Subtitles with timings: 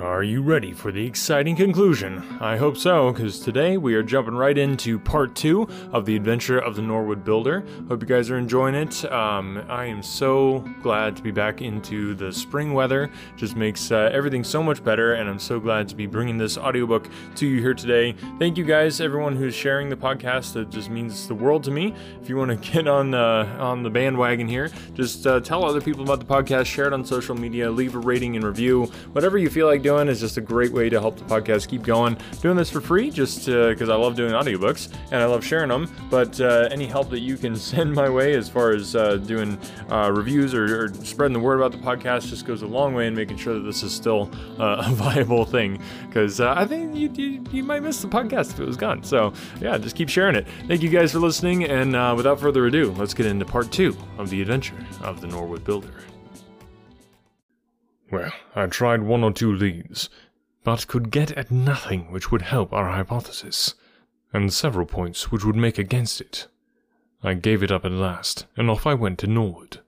[0.00, 2.22] Are you ready for the exciting conclusion?
[2.38, 6.58] I hope so, because today we are jumping right into part two of the adventure
[6.58, 7.64] of the Norwood Builder.
[7.88, 9.10] Hope you guys are enjoying it.
[9.10, 13.10] Um, I am so glad to be back into the spring weather.
[13.36, 16.58] Just makes uh, everything so much better, and I'm so glad to be bringing this
[16.58, 18.14] audiobook to you here today.
[18.38, 20.56] Thank you guys, everyone who's sharing the podcast.
[20.56, 21.94] It just means the world to me.
[22.20, 25.80] If you want to get on uh, on the bandwagon here, just uh, tell other
[25.80, 28.84] people about the podcast, share it on social media, leave a rating and review,
[29.14, 31.84] whatever you feel like doing is just a great way to help the podcast keep
[31.84, 32.18] going.
[32.40, 35.88] Doing this for free just because I love doing audiobooks and I love sharing them.
[36.10, 39.56] But uh, any help that you can send my way as far as uh, doing
[39.88, 43.06] uh, reviews or, or, spreading the word about the podcast just goes a long way
[43.06, 44.28] in making sure that this is still
[44.58, 45.80] uh, a viable thing.
[46.08, 49.04] Because uh, I think you, you, you, might miss the podcast if it was gone.
[49.04, 50.48] So yeah, just keep sharing it.
[50.66, 51.64] Thank you guys for listening.
[51.64, 55.28] And uh, without further ado, let's get into part two of the adventure of the
[55.28, 55.92] Norwood Builder.
[58.10, 60.08] Well, I tried one or two leads,
[60.62, 63.74] but could get at nothing which would help our hypothesis,
[64.32, 66.46] and several points which would make against it.
[67.22, 69.80] I gave it up at last, and off I went to Norwood.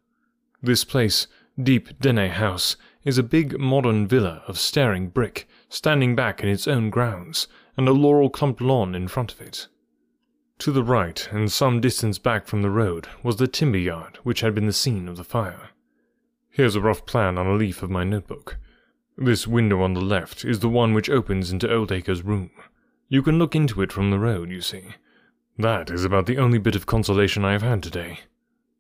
[0.60, 1.28] This place,
[1.62, 6.66] Deep Dene House, is a big modern villa of staring brick, standing back in its
[6.66, 9.69] own grounds, and a laurel clumped lawn in front of it.
[10.58, 14.41] To the right, and some distance back from the road, was the timber yard which
[14.41, 15.70] had been the scene of the fire.
[16.58, 18.58] Here's a rough plan on a leaf of my notebook.
[19.16, 22.50] This window on the left is the one which opens into Oldacre's room.
[23.08, 24.96] You can look into it from the road, you see.
[25.56, 28.22] That is about the only bit of consolation I have had today.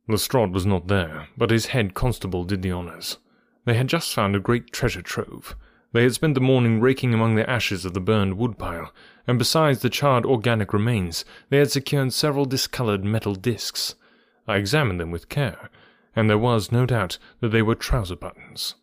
[0.08, 3.18] Lestrade was not there, but his head constable did the honours.
[3.64, 5.54] They had just found a great treasure trove.
[5.92, 8.92] They had spent the morning raking among the ashes of the burned woodpile,
[9.24, 13.94] and besides the charred organic remains, they had secured several discoloured metal discs.
[14.48, 15.70] I examined them with care,
[16.18, 18.74] and there was no doubt that they were trouser buttons.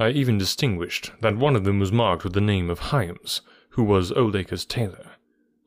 [0.00, 3.84] I even distinguished that one of them was marked with the name of Hyams, who
[3.84, 5.12] was Oldacre's tailor.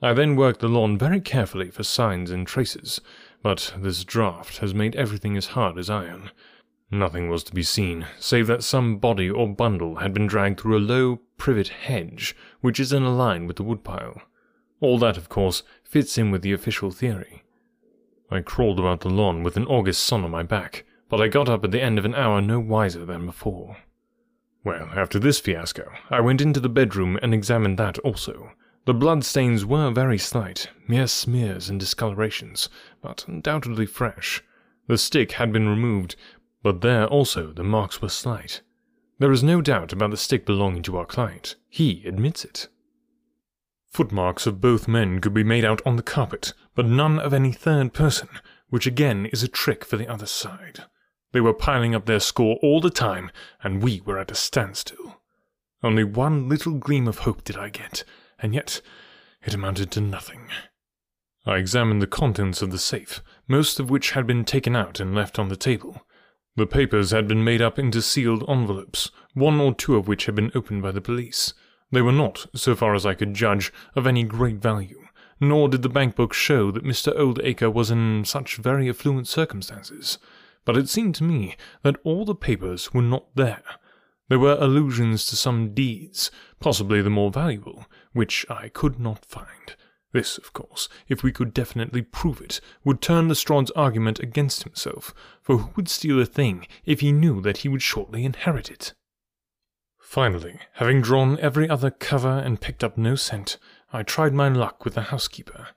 [0.02, 3.00] I then worked the lawn very carefully for signs and traces,
[3.42, 6.30] but this draught has made everything as hard as iron.
[6.92, 10.78] Nothing was to be seen, save that some body or bundle had been dragged through
[10.78, 14.22] a low privet hedge, which is in a line with the woodpile.
[14.82, 17.44] All that, of course, fits in with the official theory.
[18.30, 21.50] I crawled about the lawn with an August sun on my back, but I got
[21.50, 23.78] up at the end of an hour no wiser than before.
[24.64, 28.52] Well, after this fiasco, I went into the bedroom and examined that also.
[28.86, 32.70] The blood stains were very slight, mere smears and discolorations,
[33.02, 34.44] but undoubtedly fresh.
[34.88, 36.16] The stick had been removed,
[36.64, 38.62] but there also the marks were slight.
[39.20, 41.56] There is no doubt about the stick belonging to our client.
[41.70, 42.68] He admits it.
[43.90, 47.52] Footmarks of both men could be made out on the carpet, but none of any
[47.52, 48.30] third person,
[48.70, 50.84] which again is a trick for the other side.
[51.34, 55.22] They were piling up their score all the time, and we were at a standstill.
[55.84, 58.04] Only one little gleam of hope did I get,
[58.40, 58.82] and yet
[59.44, 60.48] it amounted to nothing.
[61.46, 65.14] I examined the contents of the safe, most of which had been taken out and
[65.14, 66.02] left on the table.
[66.56, 70.36] The papers had been made up into sealed envelopes, one or two of which had
[70.36, 71.54] been opened by the police.
[71.92, 75.08] They were not, so far as I could judge, of any great value,
[75.40, 77.14] nor did the bank book show that Mr.
[77.18, 80.18] Oldacre was in such very affluent circumstances
[80.68, 83.64] but it seemed to me that all the papers were not there.
[84.28, 86.30] There were allusions to some deeds,
[86.60, 89.78] possibly the more valuable, which I could not find.
[90.12, 95.14] This, of course, if we could definitely prove it, would turn Lestrade's argument against himself,
[95.42, 98.94] for who would steal a thing if he knew that he would shortly inherit it?
[100.02, 103.58] Finally, having drawn every other cover and picked up no scent,
[103.94, 105.70] I tried my luck with the housekeeper.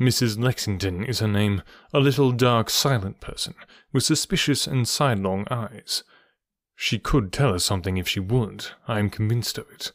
[0.00, 0.38] Mrs.
[0.38, 1.62] Lexington is her name,
[1.92, 3.54] a little dark, silent person,
[3.92, 6.04] with suspicious and sidelong eyes.
[6.74, 9.92] She could tell us something if she would, I am convinced of it.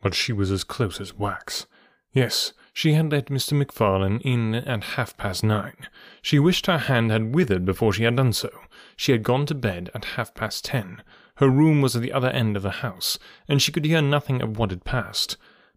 [0.00, 1.66] But she was as close as wax.
[2.12, 3.52] Yes, she had let Mr.
[3.52, 5.86] MacFarlane in at half past nine.
[6.22, 8.50] She wished her hand had withered before she had done so.
[8.96, 11.02] She had gone to bed at half past ten.
[11.36, 14.40] Her room was at the other end of the house, and she could hear nothing
[14.40, 15.36] of what had passed.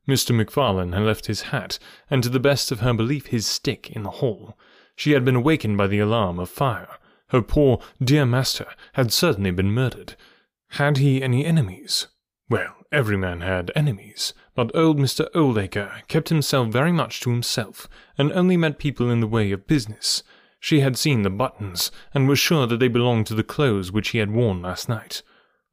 [0.10, 0.36] Mr.
[0.36, 1.78] MacFarlane had left his hat,
[2.10, 4.58] and to the best of her belief his stick, in the hall.
[4.96, 6.98] She had been awakened by the alarm of fire.
[7.28, 10.16] Her poor, dear master had certainly been murdered.
[10.72, 12.08] Had he any enemies?
[12.50, 15.28] Well, every man had enemies, but old Mr.
[15.36, 19.68] Oldacre kept himself very much to himself, and only met people in the way of
[19.68, 20.24] business.
[20.60, 24.10] She had seen the buttons, and was sure that they belonged to the clothes which
[24.10, 25.22] he had worn last night.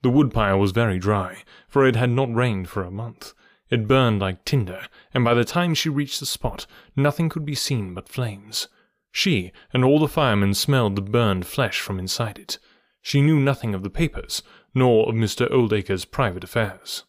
[0.02, 3.32] The woodpile was very dry, for it had not rained for a month.
[3.70, 7.54] It burned like tinder, and by the time she reached the spot, nothing could be
[7.54, 8.68] seen but flames.
[9.10, 12.58] She and all the firemen smelled the burned flesh from inside it.
[13.02, 14.42] She knew nothing of the papers,
[14.74, 15.50] nor of Mr.
[15.50, 17.04] Oldacre's private affairs.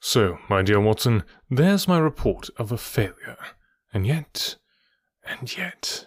[0.00, 3.36] So, my dear Watson, there's my report of a failure.
[3.92, 4.56] And yet,
[5.24, 6.06] and yet.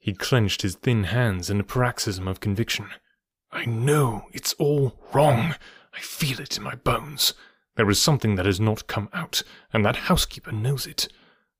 [0.00, 2.88] He clenched his thin hands in a paroxysm of conviction.
[3.52, 5.54] I know it's all wrong.
[5.92, 7.34] I feel it in my bones.
[7.76, 9.42] There is something that has not come out,
[9.72, 11.08] and that housekeeper knows it.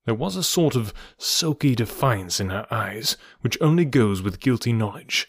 [0.05, 4.71] There was a sort of sulky defiance in her eyes, which only goes with guilty
[4.71, 5.27] knowledge.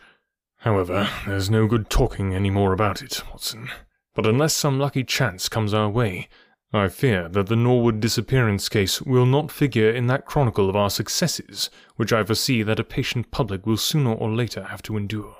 [0.58, 3.68] However, there's no good talking any more about it, Watson.
[4.14, 6.28] But unless some lucky chance comes our way,
[6.72, 10.90] I fear that the Norwood disappearance case will not figure in that chronicle of our
[10.90, 15.36] successes, which I foresee that a patient public will sooner or later have to endure.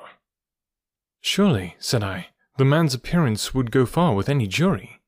[1.21, 5.01] Surely, said I, the man's appearance would go far with any jury.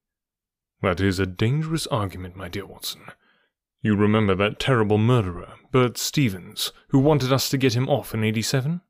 [0.81, 3.03] That is a dangerous argument, my dear Watson.
[3.83, 8.23] You remember that terrible murderer, Bert Stevens, who wanted us to get him off in
[8.23, 8.81] 87?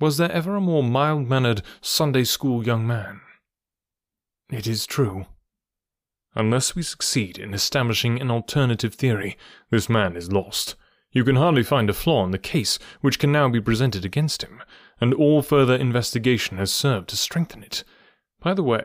[0.00, 3.20] Was there ever a more mild mannered Sunday school young man?
[4.50, 5.26] It is true.
[6.34, 9.36] Unless we succeed in establishing an alternative theory,
[9.70, 10.76] this man is lost.
[11.10, 14.42] You can hardly find a flaw in the case which can now be presented against
[14.42, 14.62] him,
[15.00, 17.84] and all further investigation has served to strengthen it.
[18.40, 18.84] By the way,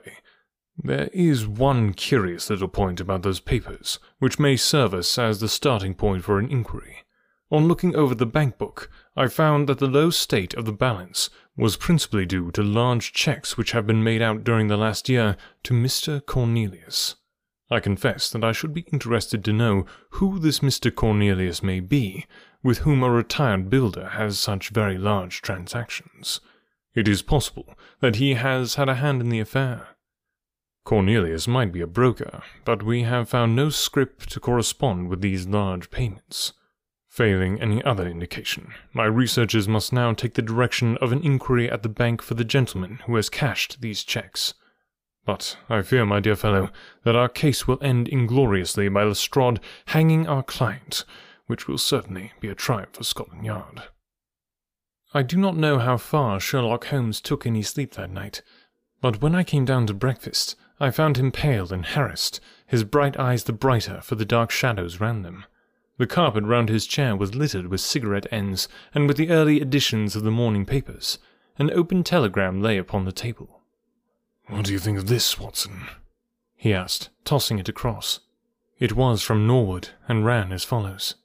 [0.78, 5.50] there is one curious little point about those papers, which may serve us as the
[5.50, 6.98] starting point for an inquiry.
[7.50, 11.30] On looking over the bank book, I found that the low state of the balance
[11.56, 15.38] was principally due to large checks which have been made out during the last year
[15.64, 16.24] to Mr.
[16.24, 17.16] Cornelius.
[17.72, 20.94] I confess that I should be interested to know who this Mr.
[20.94, 22.26] Cornelius may be,
[22.62, 26.40] with whom a retired builder has such very large transactions.
[26.94, 29.97] It is possible that he has had a hand in the affair.
[30.88, 35.46] Cornelius might be a broker, but we have found no scrip to correspond with these
[35.46, 36.54] large payments.
[37.10, 41.84] Failing any other indication, my researches must now take the direction of an inquiry at
[41.84, 44.54] the bank for the gentleman who has cashed these checks.
[45.26, 46.70] But I fear, my dear fellow,
[47.04, 51.04] that our case will end ingloriously by Lestrade hanging our client,
[51.48, 53.84] which will certainly be a triumph for Scotland Yard.
[55.14, 58.42] I do not know how far Sherlock Holmes took any sleep that night,
[59.02, 63.20] but when I came down to breakfast, I found him pale and harassed, his bright
[63.20, 65.46] eyes the brighter for the dark shadows round them.
[65.98, 70.16] The carpet round his chair was littered with cigarette ends and with the early editions
[70.16, 71.18] of the morning papers.
[71.58, 73.62] An open telegram lay upon the table.
[74.48, 75.88] What do you think of this, Watson?
[76.56, 78.20] he asked, tossing it across.
[78.80, 81.16] It was from Norwood, and ran as follows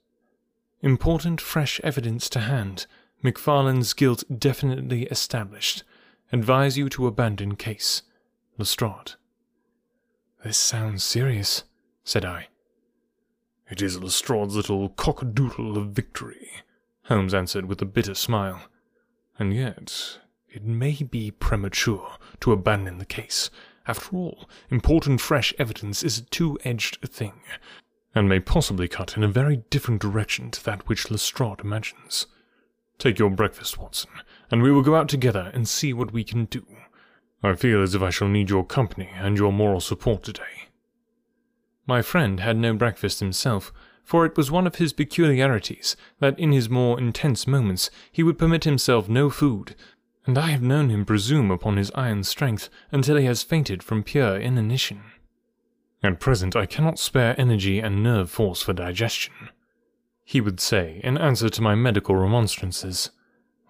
[0.81, 2.87] Important fresh evidence to hand.
[3.21, 5.83] MacFarlane's guilt definitely established.
[6.31, 8.01] Advise you to abandon case.
[8.57, 9.13] Lestrade.
[10.43, 11.63] This sounds serious,
[12.03, 12.47] said I.
[13.69, 16.49] It is Lestrade's little cock-a-doodle of victory,
[17.03, 18.63] Holmes answered with a bitter smile.
[19.39, 20.19] And yet,
[20.49, 23.49] it may be premature to abandon the case.
[23.87, 27.41] After all, important fresh evidence is a two-edged thing,
[28.13, 32.27] and may possibly cut in a very different direction to that which Lestrade imagines.
[32.97, 34.11] Take your breakfast, Watson,
[34.51, 36.65] and we will go out together and see what we can do.
[37.43, 40.69] I feel as if I shall need your company and your moral support today.
[41.85, 43.73] My friend had no breakfast himself,
[44.03, 48.37] for it was one of his peculiarities that in his more intense moments he would
[48.37, 49.75] permit himself no food,
[50.25, 54.03] and I have known him presume upon his iron strength until he has fainted from
[54.03, 55.03] pure inanition.
[56.01, 59.33] At present I cannot spare energy and nerve force for digestion,
[60.23, 63.11] he would say in answer to my medical remonstrances.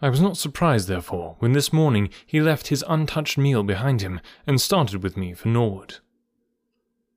[0.04, 4.20] I was not surprised, therefore, when this morning he left his untouched meal behind him
[4.46, 6.00] and started with me for Norwood.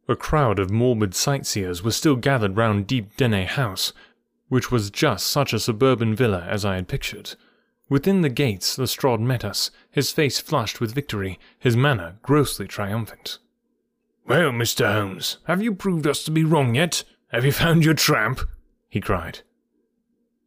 [0.07, 3.93] A crowd of morbid sightseers was still gathered round Deep Dene House,
[4.47, 7.35] which was just such a suburban villa as I had pictured.
[7.89, 13.39] Within the gates, Lestrade met us, his face flushed with victory, his manner grossly triumphant.
[14.29, 14.93] Well, Mr.
[14.93, 17.03] Holmes, have you proved us to be wrong yet?
[17.33, 18.43] Have you found your tramp?
[18.89, 19.41] he cried.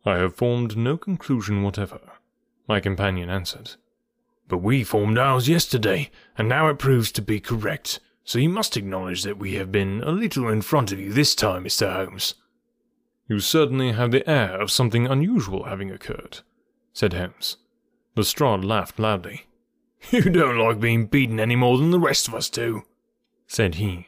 [0.06, 2.00] I have formed no conclusion whatever,
[2.70, 3.72] my companion answered.
[4.48, 8.78] But we formed ours yesterday, and now it proves to be correct, so you must
[8.78, 11.92] acknowledge that we have been a little in front of you this time, Mr.
[11.92, 12.36] Holmes.
[13.28, 16.40] You certainly have the air of something unusual having occurred,
[16.94, 17.58] said Holmes.
[18.16, 19.48] Lestrade laughed loudly.
[20.12, 22.84] You don't like being beaten any more than the rest of us do,
[23.48, 24.08] said he.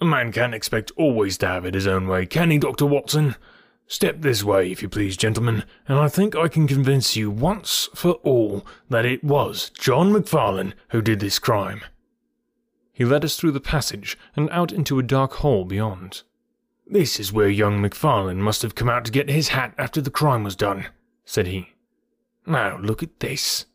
[0.00, 2.84] A man can't expect always to have it his own way, can he, Dr.
[2.84, 3.36] Watson?
[3.86, 7.88] Step this way, if you please, gentlemen, and I think I can convince you once
[7.94, 11.82] for all that it was John MacFarlane who did this crime.
[12.92, 16.22] He led us through the passage and out into a dark hall beyond.
[16.86, 20.10] This is where young MacFarlane must have come out to get his hat after the
[20.10, 20.86] crime was done,
[21.24, 21.70] said he.
[22.46, 23.66] Now look at this.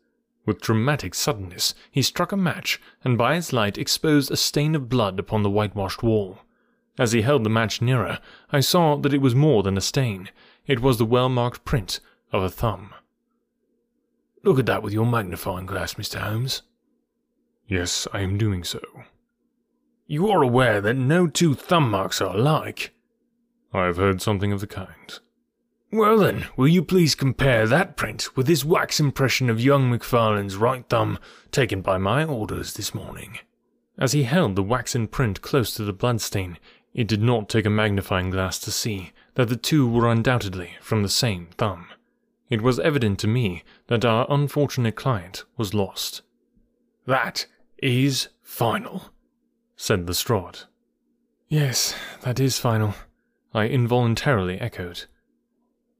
[0.46, 4.88] With dramatic suddenness, he struck a match, and by its light exposed a stain of
[4.88, 6.38] blood upon the whitewashed wall.
[6.98, 8.18] As he held the match nearer,
[8.50, 10.28] I saw that it was more than a stain.
[10.66, 12.00] It was the well-marked print
[12.32, 12.94] of a thumb.
[14.42, 16.18] Look at that with your magnifying glass, Mr.
[16.18, 16.62] Holmes.
[17.68, 18.80] Yes, I am doing so.
[20.06, 22.92] You are aware that no two thumb marks are alike.
[23.72, 25.18] I have heard something of the kind.
[25.92, 30.56] Well then, will you please compare that print with this wax impression of young MacFarlane's
[30.56, 31.18] right thumb
[31.52, 33.38] taken by my orders this morning?
[33.98, 36.58] As he held the waxen print close to the bloodstain,
[36.92, 41.02] it did not take a magnifying glass to see that the two were undoubtedly from
[41.02, 41.86] the same thumb.
[42.48, 46.22] It was evident to me that our unfortunate client was lost.
[47.06, 47.46] That
[47.78, 49.10] is final,
[49.76, 50.60] said Lestrade.
[51.48, 52.94] Yes, that is final,
[53.54, 55.04] I involuntarily echoed.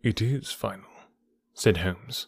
[0.03, 0.91] It is final,
[1.55, 2.27] said Holmes.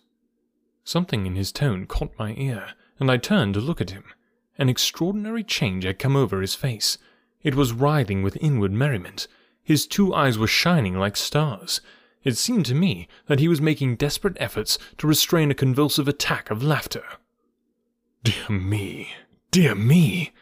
[0.84, 4.04] Something in his tone caught my ear, and I turned to look at him.
[4.58, 6.98] An extraordinary change had come over his face.
[7.42, 9.26] It was writhing with inward merriment.
[9.62, 11.80] His two eyes were shining like stars.
[12.24, 16.50] It seemed to me that he was making desperate efforts to restrain a convulsive attack
[16.50, 17.04] of laughter.
[18.22, 19.08] Dear me,
[19.50, 20.32] dear me,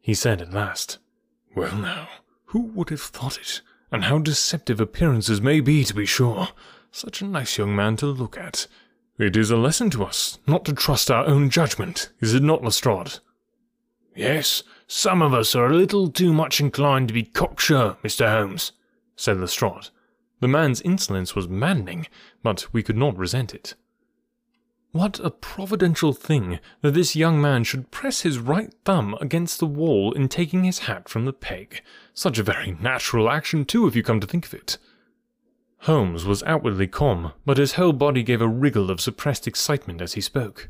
[0.00, 0.98] he said at last.
[1.54, 2.08] Well now,
[2.46, 3.62] who would have thought it?
[3.90, 6.48] And how deceptive appearances may be, to be sure.
[6.92, 8.66] Such a nice young man to look at.
[9.18, 12.62] It is a lesson to us not to trust our own judgment, is it not,
[12.62, 13.18] Lestrade?
[14.14, 18.28] Yes, some of us are a little too much inclined to be cocksure, Mr.
[18.28, 18.72] Holmes,
[19.14, 19.90] said Lestrade.
[20.40, 22.08] The man's insolence was maddening,
[22.42, 23.76] but we could not resent it.
[24.90, 29.66] What a providential thing that this young man should press his right thumb against the
[29.66, 31.82] wall in taking his hat from the peg.
[32.12, 34.76] Such a very natural action, too, if you come to think of it.
[35.82, 40.14] Holmes was outwardly calm, but his whole body gave a wriggle of suppressed excitement as
[40.14, 40.68] he spoke.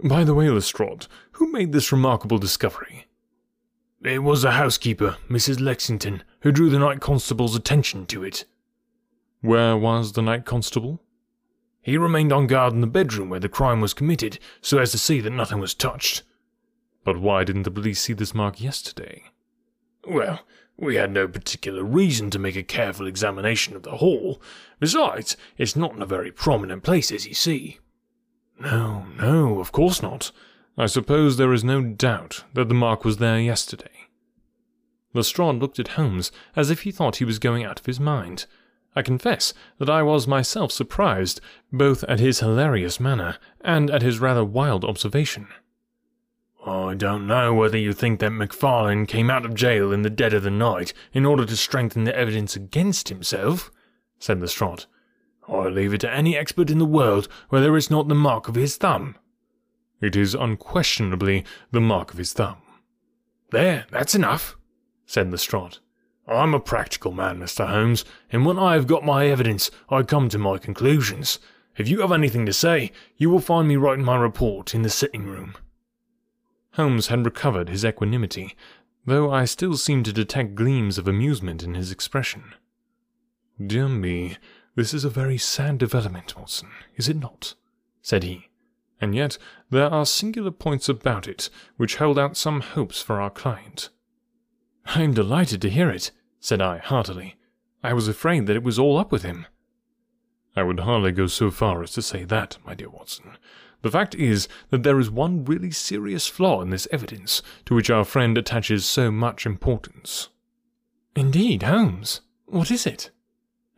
[0.00, 3.07] By the way, Lestrade, who made this remarkable discovery?
[4.02, 5.60] It was the housekeeper, Mrs.
[5.60, 8.44] Lexington, who drew the night constable's attention to it.
[9.40, 11.02] Where was the night constable?
[11.82, 14.98] He remained on guard in the bedroom where the crime was committed, so as to
[14.98, 16.22] see that nothing was touched.
[17.02, 19.24] But why didn't the police see this mark yesterday?
[20.06, 20.40] Well,
[20.76, 24.40] we had no particular reason to make a careful examination of the hall.
[24.78, 27.78] Besides, it's not in a very prominent place, as you see.
[28.60, 30.30] No, no, of course not.
[30.80, 34.06] I suppose there is no doubt that the mark was there yesterday.
[35.12, 38.46] Lestrade looked at Holmes as if he thought he was going out of his mind.
[38.94, 41.40] I confess that I was myself surprised,
[41.72, 45.48] both at his hilarious manner and at his rather wild observation.
[46.64, 50.32] I don't know whether you think that MacFarlane came out of jail in the dead
[50.32, 53.72] of the night in order to strengthen the evidence against himself,
[54.20, 54.84] said Lestrade.
[55.48, 58.54] I leave it to any expert in the world whether it's not the mark of
[58.54, 59.16] his thumb.
[60.00, 62.58] It is unquestionably the mark of his thumb.
[63.50, 64.56] There, that's enough,
[65.06, 65.78] said Lestrade.
[66.28, 67.66] I'm a practical man, Mr.
[67.66, 71.38] Holmes, and when I have got my evidence, I come to my conclusions.
[71.76, 74.90] If you have anything to say, you will find me writing my report in the
[74.90, 75.54] sitting room.
[76.72, 78.54] Holmes had recovered his equanimity,
[79.06, 82.52] though I still seemed to detect gleams of amusement in his expression.
[83.64, 84.36] Dear me,
[84.76, 87.54] this is a very sad development, Watson, is it not?
[88.02, 88.48] said he.
[89.00, 89.38] And yet
[89.70, 93.90] there are singular points about it which hold out some hopes for our client.
[94.86, 97.36] I am delighted to hear it, said I heartily.
[97.82, 99.46] I was afraid that it was all up with him.
[100.56, 103.36] I would hardly go so far as to say that, my dear Watson.
[103.82, 107.90] The fact is that there is one really serious flaw in this evidence, to which
[107.90, 110.30] our friend attaches so much importance.
[111.14, 112.22] Indeed, Holmes.
[112.46, 113.10] What is it?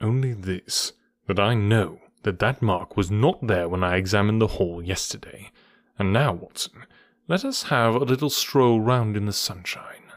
[0.00, 0.94] Only this,
[1.26, 5.50] that I know that that mark was not there when I examined the hall yesterday.
[5.98, 6.84] And now, Watson,
[7.28, 10.12] let us have a little stroll round in the sunshine.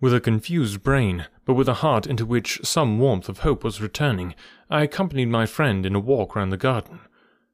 [0.00, 3.80] With a confused brain, but with a heart into which some warmth of hope was
[3.80, 4.34] returning,
[4.68, 7.00] I accompanied my friend in a walk round the garden.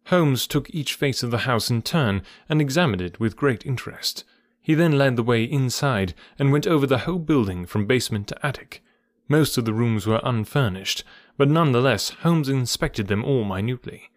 [0.06, 4.25] Holmes took each face of the house in turn and examined it with great interest.
[4.62, 8.47] He then led the way inside and went over the whole building from basement to
[8.47, 8.82] attic.
[9.28, 11.04] Most of the rooms were unfurnished,
[11.38, 14.11] but none the less Holmes inspected them all minutely.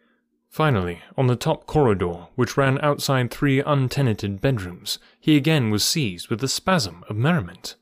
[0.50, 6.28] Finally, on the top corridor, which ran outside three untenanted bedrooms, he again was seized
[6.28, 7.78] with a spasm of merriment.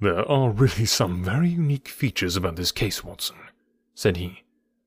[0.00, 3.36] There are really some very unique features about this case, Watson,
[3.94, 4.44] said he.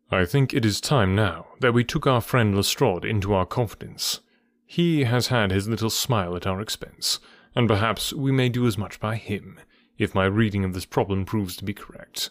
[0.10, 4.22] I think it is time now that we took our friend Lestrade into our confidence.
[4.65, 7.19] He has had his little smile at our expense,
[7.55, 9.60] and perhaps we may do as much by him,
[9.98, 12.29] if my reading of this problem proves to be correct.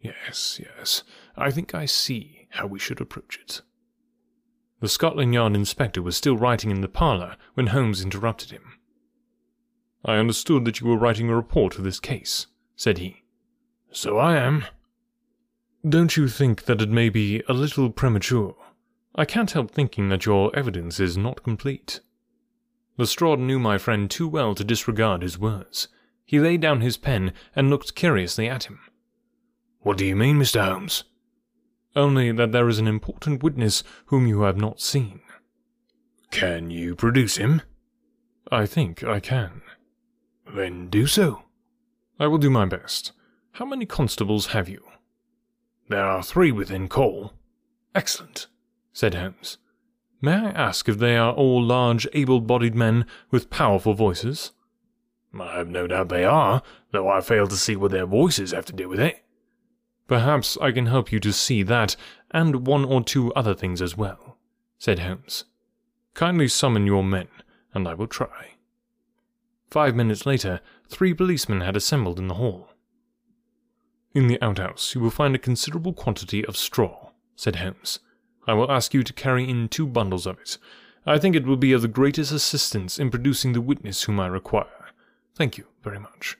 [0.00, 1.02] Yes, yes,
[1.36, 3.62] I think I see how we should approach it.
[4.80, 8.78] The Scotland Yard inspector was still writing in the parlour when Holmes interrupted him.
[10.04, 13.22] I understood that you were writing a report of this case, said he.
[13.92, 14.64] So I am.
[15.86, 18.56] Don't you think that it may be a little premature?
[19.14, 22.00] I can't help thinking that your evidence is not complete.
[22.96, 25.88] Lestrade knew my friend too well to disregard his words.
[26.24, 28.78] He laid down his pen and looked curiously at him.
[29.80, 30.64] What do you mean, Mr.
[30.64, 31.04] Holmes?
[31.96, 35.20] Only that there is an important witness whom you have not seen.
[36.30, 37.62] Can you produce him?
[38.50, 39.62] I think I can.
[40.54, 41.42] Then do so.
[42.18, 43.12] I will do my best.
[43.52, 44.84] How many constables have you?
[45.88, 47.32] There are three within call.
[47.94, 48.46] Excellent,
[48.92, 49.58] said Holmes.
[50.20, 54.52] May I ask if they are all large, able bodied men with powerful voices?
[55.38, 58.66] I have no doubt they are, though I fail to see what their voices have
[58.66, 59.24] to do with it.
[60.10, 61.94] Perhaps I can help you to see that,
[62.32, 64.38] and one or two other things as well,
[64.76, 65.44] said Holmes.
[66.14, 67.28] Kindly summon your men,
[67.72, 68.54] and I will try.
[69.70, 72.70] Five minutes later, three policemen had assembled in the hall.
[74.12, 78.00] In the outhouse, you will find a considerable quantity of straw, said Holmes.
[78.48, 80.58] I will ask you to carry in two bundles of it.
[81.06, 84.26] I think it will be of the greatest assistance in producing the witness whom I
[84.26, 84.90] require.
[85.36, 86.36] Thank you very much.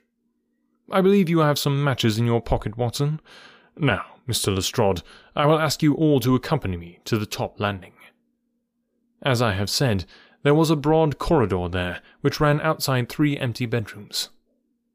[0.91, 3.21] I believe you have some matches in your pocket, Watson.
[3.83, 4.55] Now, Mr.
[4.55, 5.01] Lestrade,
[5.35, 7.95] I will ask you all to accompany me to the top landing.
[9.23, 10.05] As I have said,
[10.43, 14.29] there was a broad corridor there, which ran outside three empty bedrooms.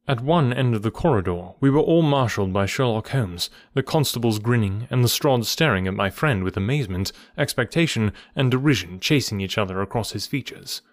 [0.08, 4.38] At one end of the corridor, we were all marshalled by Sherlock Holmes, the constables
[4.38, 9.82] grinning, and Lestrade staring at my friend with amazement, expectation, and derision chasing each other
[9.82, 10.84] across his features.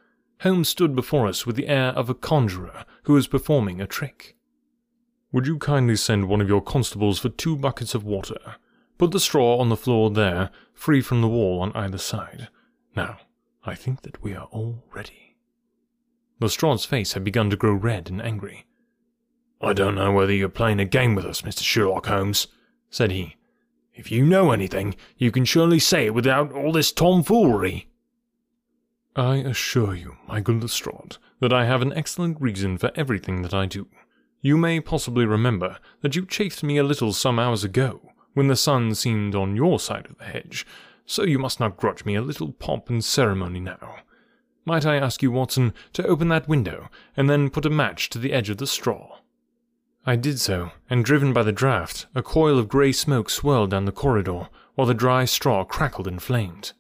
[0.41, 4.35] Holmes stood before us with the air of a conjurer who is performing a trick.
[5.33, 8.57] Would you kindly send one of your constables for two buckets of water?
[8.99, 12.49] Put the straw on the floor there, free from the wall on either side.
[12.95, 13.19] Now,
[13.65, 15.37] I think that we are all ready.
[16.39, 18.67] Lestrade's face had begun to grow red and angry.
[19.61, 21.63] I don't know whether you're playing a game with us, Mr.
[21.63, 22.49] Sherlock Holmes,
[22.91, 23.37] said he.
[23.95, 27.89] If you know anything, you can surely say it without all this tomfoolery.
[29.15, 33.67] I assure you, good Lestrade, that I have an excellent reason for everything that I
[33.67, 33.87] do.
[34.45, 38.57] You may possibly remember that you chaffed me a little some hours ago, when the
[38.57, 40.67] sun seemed on your side of the hedge,
[41.07, 43.99] so you must not grudge me a little pomp and ceremony now.
[44.65, 48.19] Might I ask you, Watson, to open that window, and then put a match to
[48.19, 49.19] the edge of the straw?
[50.05, 53.85] I did so, and driven by the draught, a coil of grey smoke swirled down
[53.85, 56.73] the corridor, while the dry straw crackled and flamed.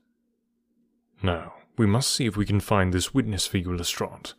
[1.22, 4.32] Now, we must see if we can find this witness for you, Lestrade.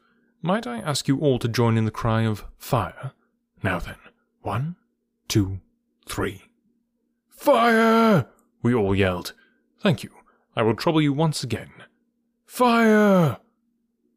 [0.46, 3.14] Might I ask you all to join in the cry of fire?
[3.64, 3.96] Now then,
[4.42, 4.76] one,
[5.30, 5.62] two,
[6.06, 6.44] three.
[7.30, 8.28] Fire!
[8.62, 9.32] We all yelled.
[9.80, 10.10] Thank you.
[10.54, 11.72] I will trouble you once again.
[12.46, 13.38] Fire!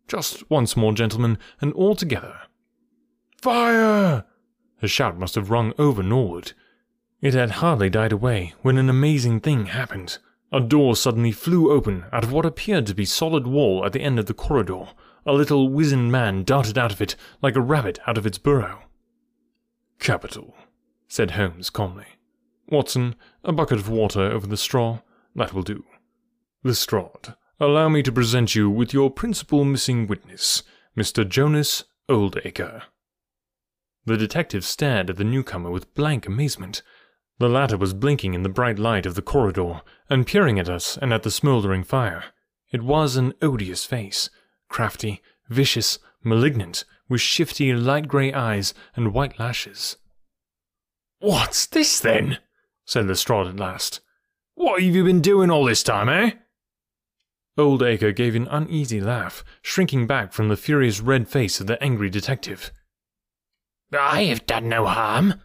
[0.09, 2.37] Just once more, gentlemen, and all together.
[3.41, 4.25] Fire!
[4.81, 6.55] The shout must have rung over Norwood.
[7.21, 10.19] It had hardly died away when an amazing thing happened.
[10.53, 14.03] A door suddenly flew open out of what appeared to be solid wall at the
[14.03, 14.89] end of the corridor.
[15.27, 18.85] A little wizened man darted out of it like a rabbit out of its burrow.
[19.99, 20.55] Capital,
[21.09, 22.07] said Holmes calmly.
[22.69, 25.01] Watson, a bucket of water over the straw.
[25.35, 25.85] That will do.
[26.63, 30.63] Lestrade, allow me to present you with your principal missing witness,
[30.97, 31.29] Mr.
[31.29, 32.83] Jonas Oldacre.
[34.05, 36.83] The detective stared at the newcomer with blank amazement.
[37.39, 40.97] The latter was blinking in the bright light of the corridor, and peering at us
[40.97, 42.27] and at the smouldering fire.
[42.71, 44.31] It was an odious face,
[44.69, 49.97] crafty, vicious, malignant, with shifty light grey eyes and white lashes.
[51.19, 52.39] What's this then?
[52.85, 54.01] said Lestrade at last.
[54.55, 56.33] What have you been doing all this time, eh?
[57.59, 62.11] Oldacre gave an uneasy laugh, shrinking back from the furious red face of the angry
[62.11, 62.71] detective.
[63.99, 65.43] I have done no harm.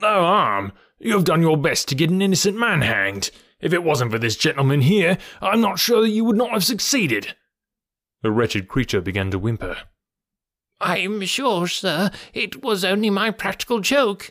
[0.00, 0.72] No harm?
[0.98, 3.30] You have done your best to get an innocent man hanged.
[3.60, 6.64] If it wasn't for this gentleman here, I'm not sure that you would not have
[6.64, 7.34] succeeded.
[8.22, 9.78] The wretched creature began to whimper.
[10.80, 14.30] I'm sure, sir, it was only my practical joke.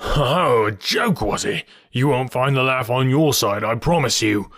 [0.00, 1.64] Oh, a joke, was it?
[1.92, 4.50] You won't find the laugh on your side, I promise you.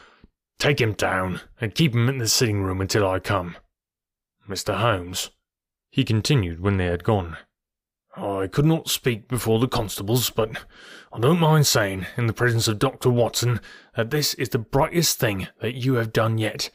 [0.58, 3.56] Take him down, and keep him in the sitting room until I come.
[4.48, 4.76] Mr.
[4.76, 5.30] Holmes,
[5.90, 7.36] he continued when they had gone.
[8.16, 10.64] I could not speak before the constables, but
[11.12, 13.10] I don't mind saying, in the presence of Dr.
[13.10, 13.60] Watson,
[13.96, 16.70] that this is the brightest thing that you have done yet,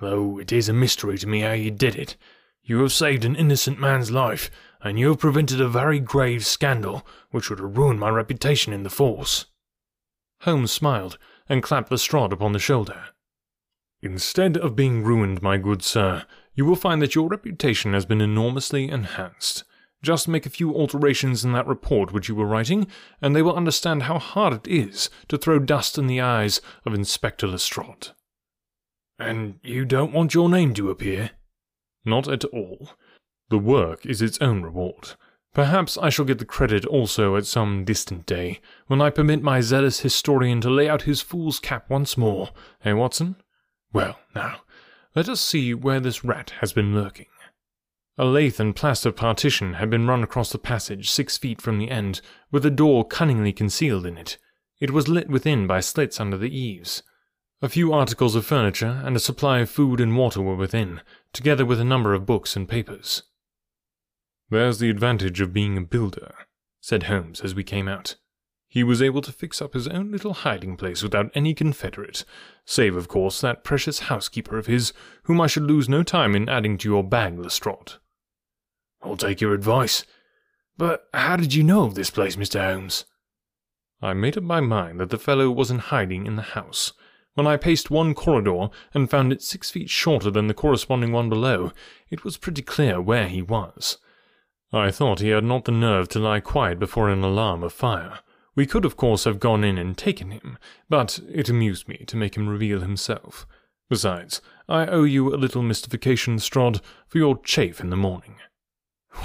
[0.00, 2.16] though it is a mystery to me how you did it.
[2.62, 4.50] You have saved an innocent man's life,
[4.82, 8.82] and you have prevented a very grave scandal which would have ruined my reputation in
[8.82, 9.46] the force.
[10.40, 13.04] Holmes smiled and clapped Lestrade upon the shoulder.
[14.02, 18.20] Instead of being ruined, my good sir, you will find that your reputation has been
[18.20, 19.64] enormously enhanced.
[20.02, 22.86] Just make a few alterations in that report which you were writing,
[23.20, 26.94] and they will understand how hard it is to throw dust in the eyes of
[26.94, 28.08] Inspector Lestrade.
[29.18, 31.30] And you don't want your name to appear?
[32.04, 32.90] Not at all.
[33.48, 35.14] The work is its own reward.
[35.54, 39.62] Perhaps I shall get the credit also at some distant day, when I permit my
[39.62, 42.50] zealous historian to lay out his fool's cap once more.
[42.84, 43.36] Eh, Watson?
[43.92, 44.60] Well, now,
[45.14, 47.26] let us see where this rat has been lurking.
[48.18, 51.90] A lath and plaster partition had been run across the passage six feet from the
[51.90, 54.36] end, with a door cunningly concealed in it.
[54.78, 57.02] It was lit within by slits under the eaves.
[57.62, 61.00] A few articles of furniture and a supply of food and water were within,
[61.32, 63.22] together with a number of books and papers.
[64.50, 66.34] There's the advantage of being a builder,
[66.80, 68.16] said Holmes as we came out.
[68.68, 72.26] He was able to fix up his own little hiding place without any confederate,
[72.66, 74.92] save, of course, that precious housekeeper of his,
[75.22, 77.94] whom I should lose no time in adding to your bag, Lestrade.
[79.02, 80.04] I'll take your advice.
[80.76, 82.60] But how did you know of this place, Mr.
[82.60, 83.06] Holmes?
[84.02, 86.92] I made up my mind that the fellow was in hiding in the house.
[87.36, 91.28] When I paced one corridor and found it six feet shorter than the corresponding one
[91.28, 91.70] below,
[92.08, 93.98] it was pretty clear where he was.
[94.72, 98.20] I thought he had not the nerve to lie quiet before an alarm of fire.
[98.54, 100.56] We could, of course, have gone in and taken him,
[100.88, 103.46] but it amused me to make him reveal himself.
[103.90, 108.36] Besides, I owe you a little mystification, Lestrade, for your chafe in the morning.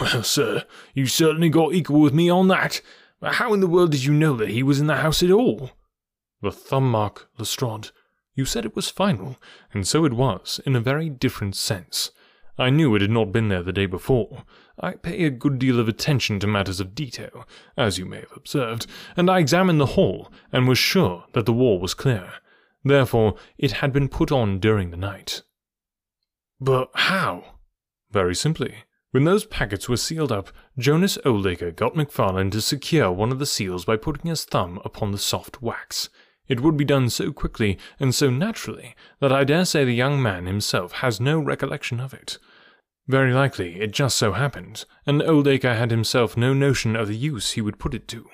[0.01, 2.81] Well, sir, you certainly got equal with me on that.
[3.21, 5.31] But how in the world did you know that he was in the house at
[5.31, 5.71] all?
[6.41, 7.91] The thumb mark, Lestrade.
[8.33, 9.37] You said it was final,
[9.73, 12.11] and so it was, in a very different sense.
[12.57, 14.43] I knew it had not been there the day before.
[14.79, 18.35] I pay a good deal of attention to matters of detail, as you may have
[18.35, 22.33] observed, and I examined the hall, and was sure that the wall was clear.
[22.83, 25.43] Therefore, it had been put on during the night.
[26.59, 27.55] But how?
[28.11, 28.75] Very simply.
[29.11, 33.45] When those packets were sealed up, Jonas Oldacre got Macfarlane to secure one of the
[33.45, 36.09] seals by putting his thumb upon the soft wax.
[36.51, 40.21] It would be done so quickly and so naturally that I dare say the young
[40.21, 42.39] man himself has no recollection of it.
[43.07, 47.51] Very likely it just so happened, and Oldacre had himself no notion of the use
[47.51, 48.29] he would put it to.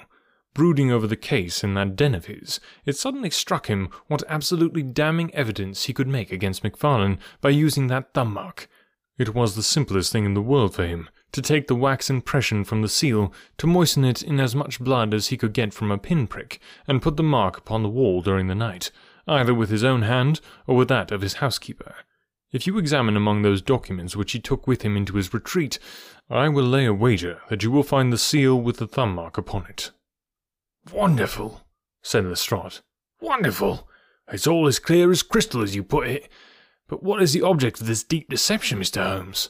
[0.55, 4.81] Brooding over the case in that den of his, it suddenly struck him what absolutely
[4.81, 8.67] damning evidence he could make against Macfarlane by using that thumb mark,
[9.19, 12.63] it was the simplest thing in the world for him to take the wax impression
[12.63, 15.91] from the seal, to moisten it in as much blood as he could get from
[15.91, 18.91] a pinprick, and put the mark upon the wall during the night,
[19.27, 21.95] either with his own hand or with that of his housekeeper.
[22.51, 25.79] If you examine among those documents which he took with him into his retreat,
[26.29, 29.37] I will lay a wager that you will find the seal with the thumb mark
[29.37, 29.91] upon it.
[30.91, 31.61] Wonderful,
[32.01, 32.79] said Lestrade.
[33.19, 33.89] Wonderful.
[34.31, 36.29] It's all as clear as crystal, as you put it.
[36.87, 39.03] But what is the object of this deep deception, Mr.
[39.03, 39.49] Holmes?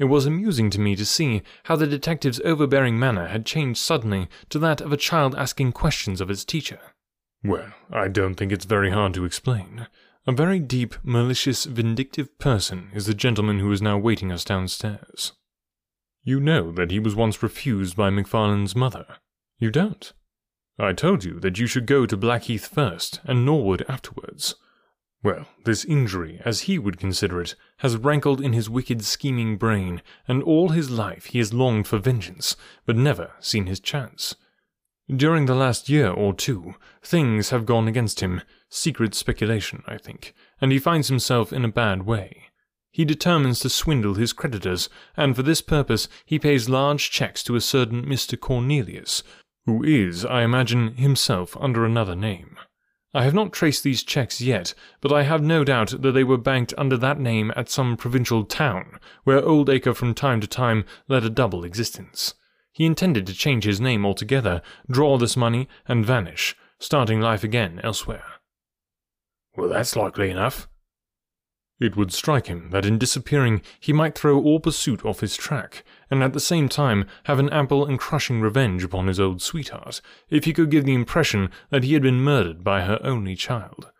[0.00, 4.28] It was amusing to me to see how the detective's overbearing manner had changed suddenly
[4.48, 6.80] to that of a child asking questions of its teacher.
[7.44, 9.88] Well, I don't think it's very hard to explain.
[10.26, 15.32] A very deep, malicious, vindictive person is the gentleman who is now waiting us downstairs.
[16.22, 19.04] You know that he was once refused by Macfarlane's mother.
[19.58, 20.14] You don't?
[20.78, 24.54] I told you that you should go to Blackheath first, and Norwood afterwards.
[25.22, 30.00] Well, this injury, as he would consider it, has rankled in his wicked, scheming brain,
[30.26, 32.56] and all his life he has longed for vengeance,
[32.86, 34.34] but never seen his chance.
[35.14, 40.34] During the last year or two, things have gone against him, secret speculation, I think,
[40.60, 42.44] and he finds himself in a bad way.
[42.90, 47.56] He determines to swindle his creditors, and for this purpose he pays large checks to
[47.56, 48.38] a certain Mr.
[48.40, 49.22] Cornelius,
[49.66, 52.56] who is, I imagine, himself under another name.
[53.12, 56.36] I have not traced these checks yet, but I have no doubt that they were
[56.36, 61.24] banked under that name at some provincial town, where Oldacre from time to time led
[61.24, 62.34] a double existence.
[62.72, 67.80] He intended to change his name altogether, draw this money, and vanish, starting life again
[67.82, 68.24] elsewhere.
[69.56, 70.68] Well, that's likely enough.
[71.80, 75.82] It would strike him that in disappearing he might throw all pursuit off his track,
[76.10, 80.02] and at the same time have an ample and crushing revenge upon his old sweetheart,
[80.28, 83.90] if he could give the impression that he had been murdered by her only child.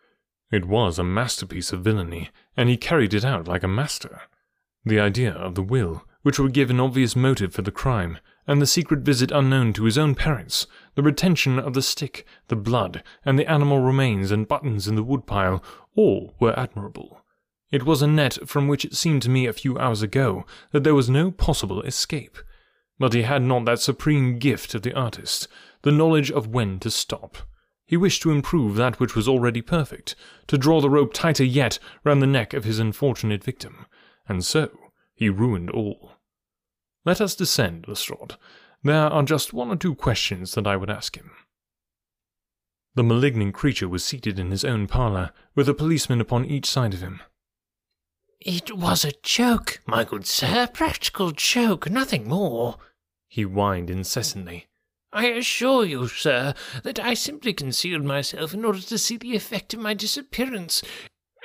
[0.53, 4.23] It was a masterpiece of villainy, and he carried it out like a master.
[4.85, 8.61] The idea of the will, which would give an obvious motive for the crime, and
[8.61, 10.67] the secret visit unknown to his own parents,
[10.97, 15.03] the retention of the stick, the blood, and the animal remains and buttons in the
[15.03, 15.65] woodpile,
[15.97, 17.23] all were admirable.
[17.71, 20.83] It was a net from which it seemed to me a few hours ago that
[20.83, 22.37] there was no possible escape.
[22.99, 25.47] But he had not that supreme gift of the artist,
[25.83, 27.39] the knowledge of when to stop.
[27.87, 30.15] He wished to improve that which was already perfect,
[30.49, 33.87] to draw the rope tighter yet round the neck of his unfortunate victim,
[34.29, 34.71] and so
[35.15, 36.13] he ruined all.
[37.05, 38.35] Let us descend, Lestrade.
[38.83, 41.31] There are just one or two questions that I would ask him.
[42.95, 46.95] The malignant creature was seated in his own parlour, with a policeman upon each side
[46.95, 47.21] of him.
[48.41, 52.79] It was a joke, my good sir, a practical joke, nothing more,
[53.29, 54.67] he whined incessantly.
[55.13, 59.75] I assure you, sir, that I simply concealed myself in order to see the effect
[59.75, 60.83] of my disappearance.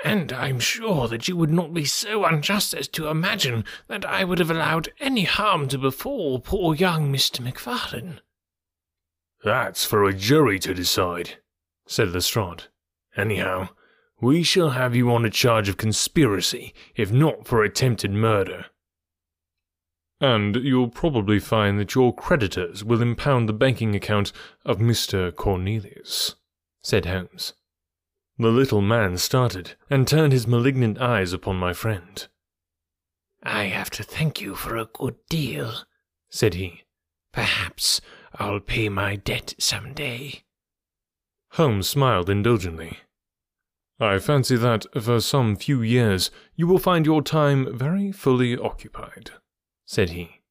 [0.06, 4.24] And I'm sure that you would not be so unjust as to imagine that I
[4.24, 7.42] would have allowed any harm to befall poor young Mr.
[7.42, 8.22] MacFarlane.
[9.44, 11.40] That's for a jury to decide,
[11.88, 12.66] said Lestrade.
[13.18, 13.70] Anyhow,
[14.22, 18.66] we shall have you on a charge of conspiracy, if not for attempted murder.
[20.22, 24.32] And you'll probably find that your creditors will impound the banking account
[24.66, 25.36] of Mr.
[25.36, 26.36] Cornelius,
[26.82, 27.54] said Holmes.
[28.38, 32.28] The little man started and turned his malignant eyes upon my friend.
[33.44, 35.74] I have to thank you for a good deal,
[36.30, 36.84] said he.
[37.32, 38.02] Perhaps
[38.36, 40.44] I'll pay my debt some day.
[41.52, 43.00] Holmes smiled indulgently.
[44.00, 49.32] I fancy that for some few years you will find your time very fully occupied,
[49.86, 50.42] said he.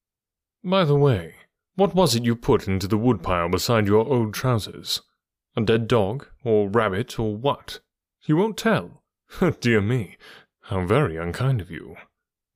[0.62, 1.34] By the way,
[1.76, 5.02] what was it you put into the woodpile beside your old trousers?
[5.56, 7.80] A dead dog, or rabbit, or what?
[8.26, 9.02] You won't tell?
[9.60, 10.16] Dear me,
[10.62, 11.96] how very unkind of you.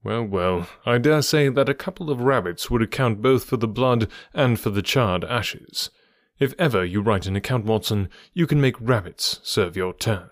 [0.03, 3.69] Well, well, I dare say that a couple of rabbits would account both for the
[3.69, 5.91] blood and for the charred ashes.
[6.39, 10.31] If ever you write an account, Watson, you can make rabbits serve your turn.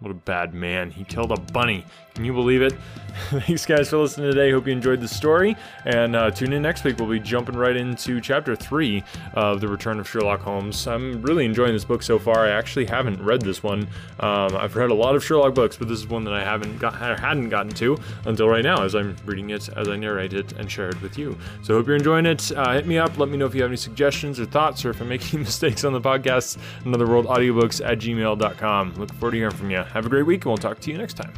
[0.00, 0.90] What a bad man.
[0.90, 1.82] He killed a bunny.
[2.14, 2.72] Can you believe it?
[3.30, 4.50] Thanks, guys, for listening today.
[4.50, 5.56] Hope you enjoyed the story.
[5.86, 6.98] And uh, tune in next week.
[6.98, 10.86] We'll be jumping right into chapter three of The Return of Sherlock Holmes.
[10.86, 12.46] I'm really enjoying this book so far.
[12.46, 13.88] I actually haven't read this one.
[14.20, 16.78] Um, I've read a lot of Sherlock books, but this is one that I haven't
[16.78, 20.52] got, hadn't gotten to until right now as I'm reading it, as I narrate it,
[20.52, 21.38] and share it with you.
[21.62, 22.52] So hope you're enjoying it.
[22.52, 23.16] Uh, hit me up.
[23.16, 25.84] Let me know if you have any suggestions or thoughts or if I'm making mistakes
[25.84, 26.58] on the podcast.
[26.84, 28.94] Another World Audiobooks at gmail.com.
[28.96, 29.85] Look forward to hearing from you.
[29.92, 31.32] Have a great week, and we'll talk to you next time.